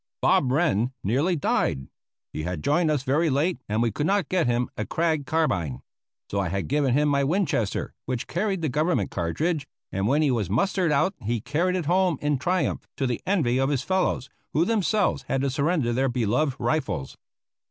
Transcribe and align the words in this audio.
Bob 0.19 0.51
Wrenn 0.51 0.91
nearly 1.03 1.35
died. 1.35 1.87
He 2.33 2.41
had 2.41 2.63
joined 2.63 2.89
us 2.89 3.03
very 3.03 3.29
late 3.29 3.61
and 3.69 3.83
we 3.83 3.91
could 3.91 4.07
not 4.07 4.29
get 4.29 4.47
him 4.47 4.67
a 4.75 4.83
Krag 4.83 5.27
carbine; 5.27 5.83
so 6.27 6.39
I 6.39 6.49
had 6.49 6.67
given 6.67 6.95
him 6.95 7.07
my 7.07 7.23
Winchester, 7.23 7.93
which 8.07 8.25
carried 8.25 8.63
the 8.63 8.67
government 8.69 9.11
cartridge; 9.11 9.67
and 9.91 10.07
when 10.07 10.23
he 10.23 10.31
was 10.31 10.49
mustered 10.49 10.91
out 10.91 11.13
he 11.21 11.39
carried 11.39 11.75
it 11.75 11.85
home 11.85 12.17
in 12.19 12.39
triumph, 12.39 12.87
to 12.97 13.05
the 13.05 13.21
envy 13.27 13.59
of 13.59 13.69
his 13.69 13.83
fellows, 13.83 14.27
who 14.53 14.65
themselves 14.65 15.25
had 15.27 15.41
to 15.41 15.51
surrender 15.51 15.93
their 15.93 16.09
beloved 16.09 16.55
rifles. 16.59 17.15